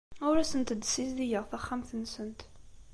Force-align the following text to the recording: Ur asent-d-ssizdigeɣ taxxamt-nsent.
Ur 0.27 0.35
asent-d-ssizdigeɣ 0.37 1.45
taxxamt-nsent. 1.47 2.41